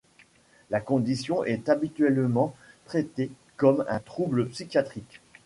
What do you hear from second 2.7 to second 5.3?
traitée comme un trouble psychiatrique.